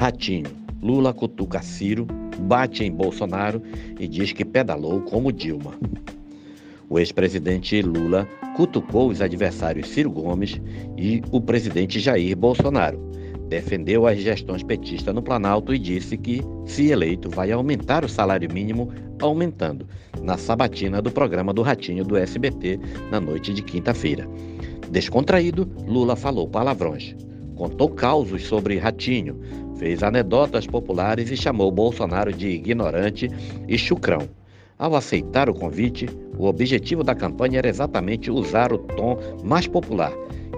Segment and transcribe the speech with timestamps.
[0.00, 0.46] Ratinho.
[0.80, 2.06] Lula cutuca Ciro,
[2.48, 3.62] bate em Bolsonaro
[3.98, 5.74] e diz que pedalou como Dilma.
[6.88, 8.26] O ex-presidente Lula
[8.56, 10.58] cutucou os adversários Ciro Gomes
[10.96, 12.98] e o presidente Jair Bolsonaro.
[13.50, 18.50] Defendeu as gestões petistas no Planalto e disse que, se eleito, vai aumentar o salário
[18.50, 18.90] mínimo,
[19.20, 19.86] aumentando,
[20.22, 22.80] na sabatina do programa do Ratinho do SBT
[23.10, 24.26] na noite de quinta-feira.
[24.90, 27.14] Descontraído, Lula falou palavrões.
[27.54, 29.38] Contou causos sobre Ratinho,
[29.80, 33.30] fez anedotas populares e chamou Bolsonaro de ignorante
[33.66, 34.28] e chucrão.
[34.78, 36.06] Ao aceitar o convite,
[36.38, 40.12] o objetivo da campanha era exatamente usar o tom mais popular,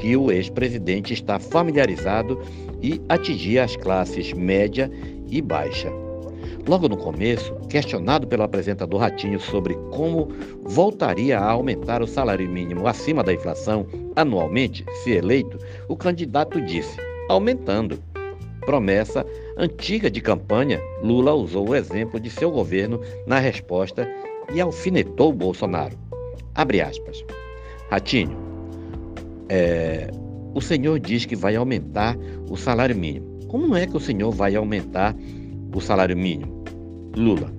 [0.00, 2.40] que o ex-presidente está familiarizado
[2.82, 4.90] e atingir as classes média
[5.30, 5.92] e baixa.
[6.66, 10.28] Logo no começo, questionado pelo apresentador Ratinho sobre como
[10.62, 13.86] voltaria a aumentar o salário mínimo acima da inflação
[14.16, 15.58] anualmente, se eleito,
[15.88, 18.13] o candidato disse: aumentando.
[18.64, 19.26] Promessa
[19.56, 24.08] antiga de campanha, Lula usou o exemplo de seu governo na resposta
[24.52, 25.96] e alfinetou Bolsonaro.
[26.54, 27.24] Abre aspas.
[27.90, 28.36] Ratinho,
[29.48, 30.10] é,
[30.54, 32.16] o senhor diz que vai aumentar
[32.48, 33.38] o salário mínimo.
[33.48, 35.14] Como é que o senhor vai aumentar
[35.74, 36.64] o salário mínimo?
[37.16, 37.52] Lula,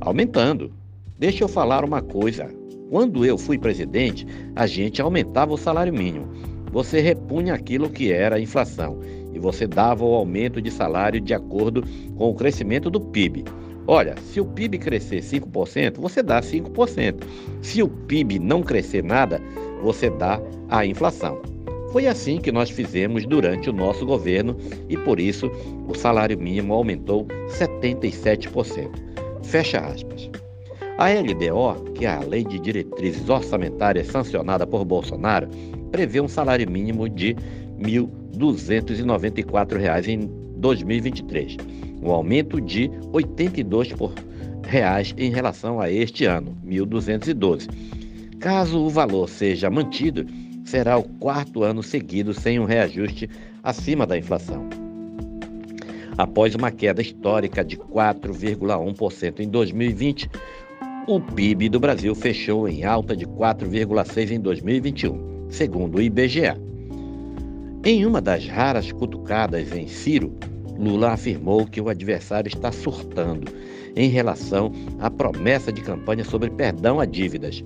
[0.00, 0.72] aumentando.
[1.18, 2.48] Deixa eu falar uma coisa.
[2.90, 6.28] Quando eu fui presidente, a gente aumentava o salário mínimo.
[6.70, 9.00] Você repunha aquilo que era a inflação
[9.34, 11.82] e você dava o aumento de salário de acordo
[12.16, 13.44] com o crescimento do PIB.
[13.86, 17.22] Olha, se o PIB crescer 5%, você dá 5%.
[17.60, 19.42] Se o PIB não crescer nada,
[19.82, 21.40] você dá a inflação.
[21.92, 24.56] Foi assim que nós fizemos durante o nosso governo
[24.88, 25.50] e por isso
[25.86, 28.90] o salário mínimo aumentou 77%.
[29.44, 30.30] Fecha aspas.
[30.96, 35.48] A LDO, que é a Lei de Diretrizes Orçamentárias sancionada por Bolsonaro,
[35.90, 37.36] prevê um salário mínimo de
[37.84, 41.56] R$ 1.294 em 2023,
[42.02, 44.12] um aumento de R$ 82 por
[44.66, 47.68] reais em relação a este ano, 1.212.
[48.40, 50.26] Caso o valor seja mantido,
[50.64, 53.28] será o quarto ano seguido sem um reajuste
[53.62, 54.68] acima da inflação.
[56.16, 60.30] Após uma queda histórica de 4,1% em 2020,
[61.06, 66.54] o PIB do Brasil fechou em alta de 4,6% em 2021, segundo o IBGE.
[67.86, 70.32] Em uma das raras cutucadas em Ciro,
[70.78, 73.52] Lula afirmou que o adversário está surtando
[73.94, 77.62] em relação à promessa de campanha sobre perdão a dívidas.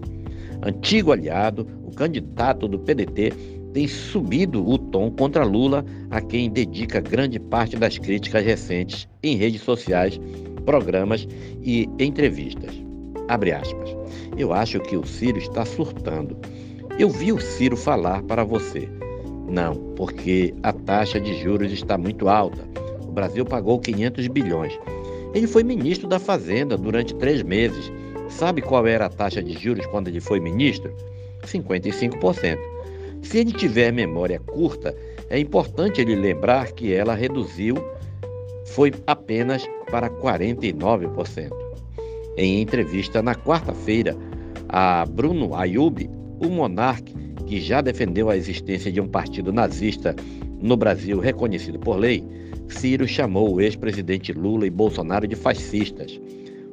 [0.60, 3.32] Antigo aliado, o candidato do PDT
[3.72, 9.36] tem subido o tom contra Lula, a quem dedica grande parte das críticas recentes em
[9.36, 10.20] redes sociais,
[10.64, 11.28] programas
[11.62, 12.74] e entrevistas.
[13.28, 13.96] Abre aspas.
[14.36, 16.36] Eu acho que o Ciro está surtando.
[16.98, 18.97] Eu vi o Ciro falar para você.
[19.48, 22.58] Não, porque a taxa de juros está muito alta.
[23.02, 24.78] O Brasil pagou 500 bilhões.
[25.34, 27.90] Ele foi ministro da Fazenda durante três meses.
[28.28, 30.92] Sabe qual era a taxa de juros quando ele foi ministro?
[31.44, 32.58] 55%.
[33.22, 34.94] Se ele tiver memória curta,
[35.30, 37.76] é importante ele lembrar que ela reduziu,
[38.66, 41.50] foi apenas para 49%.
[42.36, 44.16] Em entrevista na quarta-feira
[44.68, 46.08] a Bruno Ayub,
[46.40, 47.10] o monarca
[47.48, 50.14] que já defendeu a existência de um partido nazista
[50.60, 52.22] no Brasil reconhecido por lei,
[52.68, 56.20] Ciro chamou o ex-presidente Lula e Bolsonaro de fascistas.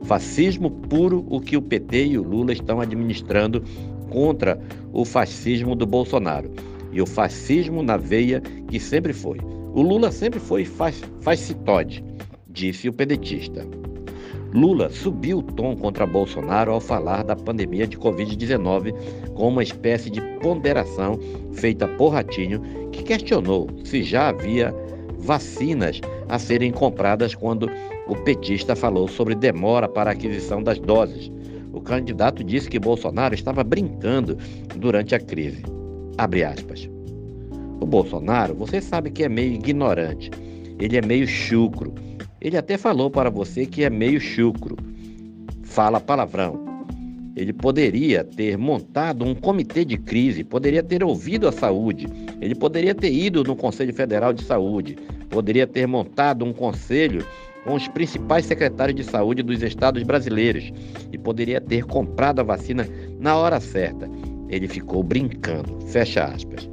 [0.04, 3.64] Fascismo puro o que o PT e o Lula estão administrando
[4.10, 4.60] contra
[4.92, 6.52] o fascismo do Bolsonaro.
[6.92, 9.40] E o fascismo na veia que sempre foi.
[9.74, 10.66] O Lula sempre foi
[11.22, 12.04] fascitoide,
[12.50, 13.66] disse o pedetista.
[14.56, 18.96] Lula subiu o tom contra Bolsonaro ao falar da pandemia de Covid-19
[19.34, 21.20] com uma espécie de ponderação
[21.52, 22.62] feita por Ratinho,
[22.94, 24.74] que questionou se já havia
[25.20, 26.00] vacinas
[26.30, 27.70] a serem compradas quando
[28.08, 31.30] o petista falou sobre demora para a aquisição das doses.
[31.74, 34.38] O candidato disse que Bolsonaro estava brincando
[34.78, 35.64] durante a crise.
[36.18, 36.90] Abre aspas.
[37.82, 40.32] O Bolsonaro, você sabe que é meio ignorante.
[40.80, 41.94] Ele é meio chucro
[42.46, 44.78] ele até falou para você que é meio chucro,
[45.64, 46.64] fala palavrão.
[47.36, 52.08] Ele poderia ter montado um comitê de crise, poderia ter ouvido a saúde,
[52.40, 54.96] ele poderia ter ido no Conselho Federal de Saúde,
[55.28, 57.26] poderia ter montado um conselho
[57.64, 60.72] com os principais secretários de saúde dos estados brasileiros
[61.12, 62.88] e poderia ter comprado a vacina
[63.20, 64.08] na hora certa.
[64.50, 65.82] Ele ficou brincando.
[65.88, 66.70] Fecha aspas.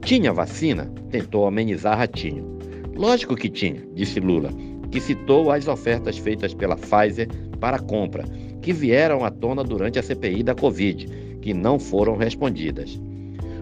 [0.00, 0.90] Tinha vacina?
[1.10, 2.58] Tentou amenizar Ratinho.
[2.96, 4.50] Lógico que tinha, disse Lula
[4.90, 7.28] que citou as ofertas feitas pela Pfizer
[7.60, 8.24] para compra,
[8.62, 11.06] que vieram à tona durante a CPI da Covid,
[11.40, 13.00] que não foram respondidas.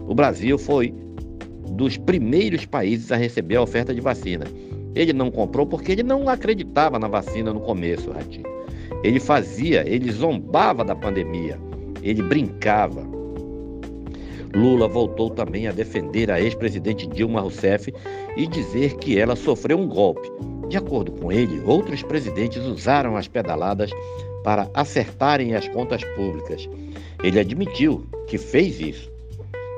[0.06, 0.94] O Brasil foi
[1.72, 4.46] dos primeiros países a receber a oferta de vacina.
[4.94, 8.48] Ele não comprou porque ele não acreditava na vacina no começo, Ratinho.
[9.04, 11.58] Ele fazia, ele zombava da pandemia,
[12.02, 13.06] ele brincava.
[14.54, 17.92] Lula voltou também a defender a ex-presidente Dilma Rousseff
[18.36, 20.28] e dizer que ela sofreu um golpe.
[20.68, 23.90] De acordo com ele, outros presidentes usaram as pedaladas
[24.42, 26.66] para acertarem as contas públicas.
[27.22, 29.12] Ele admitiu que fez isso.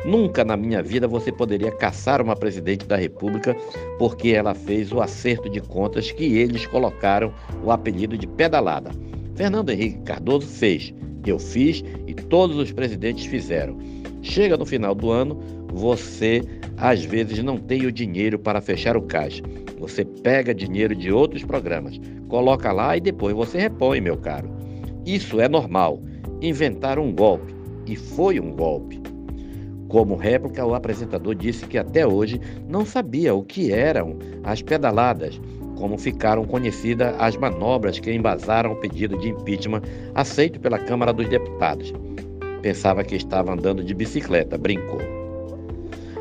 [0.05, 3.56] Nunca na minha vida você poderia caçar uma presidente da República
[3.99, 8.93] porque ela fez o acerto de contas que eles colocaram o apelido de pedalada.
[9.35, 10.94] Fernando Henrique Cardoso fez,
[11.26, 13.76] eu fiz e todos os presidentes fizeram.
[14.23, 15.37] Chega no final do ano,
[15.72, 16.43] você
[16.76, 19.43] às vezes não tem o dinheiro para fechar o caixa.
[19.78, 24.50] Você pega dinheiro de outros programas, coloca lá e depois você repõe, meu caro.
[25.06, 26.02] Isso é normal.
[26.40, 27.55] Inventar um golpe.
[27.87, 29.00] E foi um golpe.
[29.88, 35.40] Como réplica, o apresentador disse que até hoje não sabia o que eram as pedaladas,
[35.76, 39.82] como ficaram conhecidas as manobras que embasaram o pedido de impeachment
[40.14, 41.93] aceito pela Câmara dos Deputados.
[42.62, 45.19] Pensava que estava andando de bicicleta, brincou.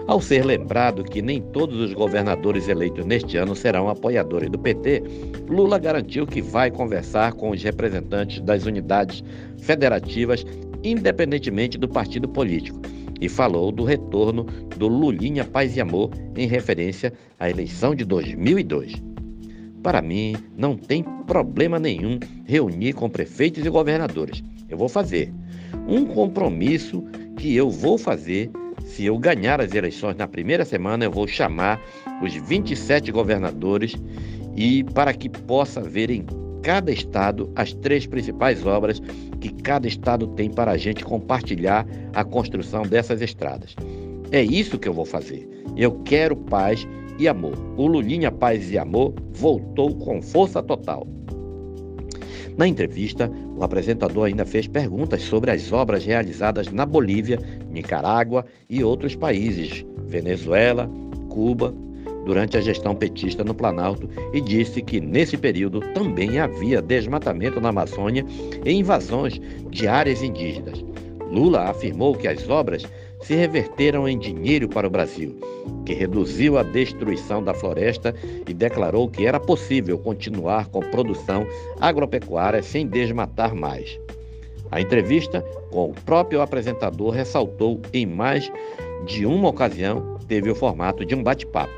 [0.09, 5.03] Ao ser lembrado que nem todos os governadores eleitos neste ano serão apoiadores do PT,
[5.47, 9.23] Lula garantiu que vai conversar com os representantes das unidades
[9.59, 10.43] federativas,
[10.83, 12.81] independentemente do partido político,
[13.21, 14.45] e falou do retorno
[14.77, 18.93] do Lulinha Paz e Amor em referência à eleição de 2002.
[19.83, 24.43] Para mim, não tem problema nenhum reunir com prefeitos e governadores.
[24.67, 25.31] Eu vou fazer.
[25.87, 27.03] Um compromisso
[27.37, 28.49] que eu vou fazer
[28.89, 31.79] se eu ganhar as eleições na primeira semana, eu vou chamar
[32.21, 33.95] os 27 governadores
[34.55, 36.25] e para que possa ver em
[36.63, 38.99] cada estado as três principais obras
[39.39, 43.75] que cada estado tem para a gente compartilhar a construção dessas estradas.
[44.31, 45.47] É isso que eu vou fazer.
[45.77, 46.87] Eu quero paz
[47.19, 47.53] e amor.
[47.77, 51.07] O Lulinha Paz e Amor voltou com força total.
[52.59, 57.39] Na entrevista, o apresentador ainda fez perguntas sobre as obras realizadas na Bolívia,
[57.71, 60.89] Nicarágua e outros países, Venezuela,
[61.29, 61.73] Cuba,
[62.25, 67.69] durante a gestão petista no Planalto e disse que nesse período também havia desmatamento na
[67.69, 68.25] Amazônia
[68.65, 69.39] e invasões
[69.69, 70.83] de áreas indígenas.
[71.31, 72.83] Lula afirmou que as obras
[73.21, 75.35] se reverteram em dinheiro para o Brasil,
[75.85, 78.13] que reduziu a destruição da floresta
[78.47, 81.45] e declarou que era possível continuar com produção
[81.79, 83.99] agropecuária sem desmatar mais.
[84.71, 88.51] A entrevista com o próprio apresentador ressaltou em mais
[89.05, 91.73] de uma ocasião teve o formato de um bate-papo.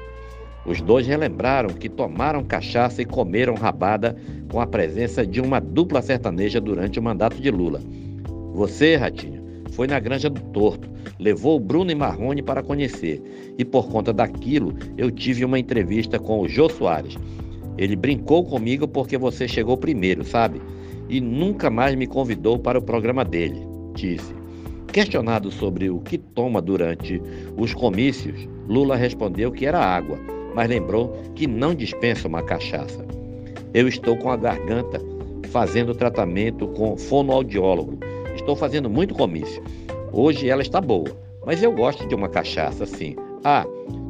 [0.65, 4.15] Os dois relembraram que tomaram cachaça e comeram rabada
[4.51, 7.81] com a presença de uma dupla sertaneja durante o mandato de Lula.
[8.53, 9.40] Você, Ratinho,
[9.71, 10.89] foi na Granja do Torto,
[11.19, 13.21] levou Bruno e Marrone para conhecer.
[13.57, 17.18] E por conta daquilo, eu tive uma entrevista com o Jô Soares.
[17.77, 20.62] Ele brincou comigo porque você chegou primeiro, sabe?
[21.09, 23.59] E nunca mais me convidou para o programa dele,
[23.95, 24.33] disse.
[24.91, 27.21] Questionado sobre o que toma durante
[27.57, 30.19] os comícios, Lula respondeu que era água,
[30.53, 33.06] mas lembrou que não dispensa uma cachaça.
[33.74, 35.01] Eu estou com a garganta
[35.50, 39.63] fazendo tratamento com fonoaudiólogo Estou fazendo muito comício.
[40.12, 41.10] Hoje ela está boa,
[41.45, 43.16] mas eu gosto de uma cachaça assim.
[43.44, 43.66] Ah,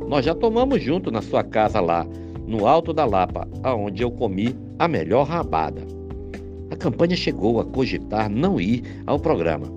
[0.07, 2.05] nós já tomamos junto na sua casa lá,
[2.45, 5.81] no Alto da Lapa, aonde eu comi a melhor rabada.
[6.69, 9.67] A campanha chegou a cogitar não ir ao programa.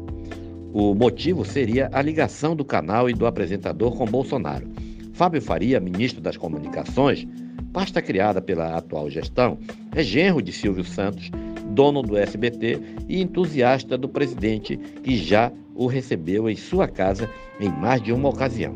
[0.73, 4.69] O motivo seria a ligação do canal e do apresentador com Bolsonaro.
[5.13, 7.27] Fábio Faria, ministro das Comunicações,
[7.73, 9.59] pasta criada pela atual gestão,
[9.95, 11.31] é genro de Silvio Santos
[11.75, 17.29] dono do SBT e entusiasta do presidente, que já o recebeu em sua casa
[17.61, 18.75] em mais de uma ocasião.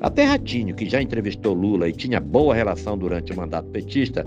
[0.00, 4.24] Até Ratinho, que já entrevistou Lula e tinha boa relação durante o mandato petista,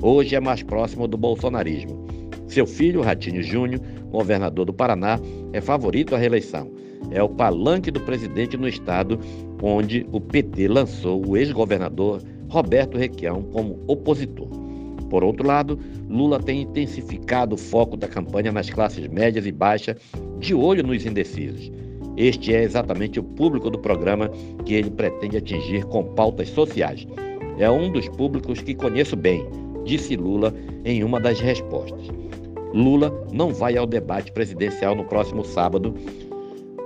[0.00, 2.06] hoje é mais próximo do bolsonarismo.
[2.48, 3.80] Seu filho, Ratinho Júnior,
[4.10, 5.20] governador do Paraná,
[5.52, 6.70] é favorito à reeleição.
[7.12, 9.18] É o palanque do presidente no estado,
[9.62, 14.59] onde o PT lançou o ex-governador Roberto Requião como opositor.
[15.10, 19.96] Por outro lado, Lula tem intensificado o foco da campanha nas classes médias e baixas,
[20.38, 21.70] de olho nos indecisos.
[22.16, 24.30] Este é exatamente o público do programa
[24.64, 27.06] que ele pretende atingir com pautas sociais.
[27.58, 29.44] É um dos públicos que conheço bem,
[29.84, 32.06] disse Lula em uma das respostas.
[32.72, 35.94] Lula não vai ao debate presidencial no próximo sábado.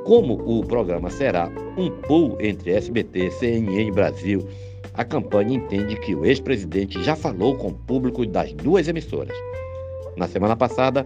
[0.04, 4.46] Como o programa será um pool entre SBT, CNN Brasil
[4.94, 9.36] a campanha entende que o ex-presidente já falou com o público das duas emissoras.
[10.16, 11.04] Na semana passada,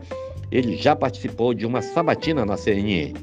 [0.51, 3.15] ele já participou de uma sabatina na CNN.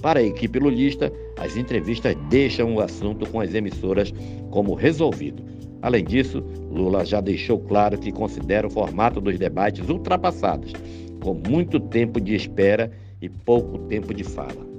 [0.00, 4.12] Para a equipe lulista, as entrevistas deixam o assunto com as emissoras
[4.50, 5.42] como resolvido.
[5.80, 10.72] Além disso, Lula já deixou claro que considera o formato dos debates ultrapassados,
[11.20, 14.71] com muito tempo de espera e pouco tempo de fala.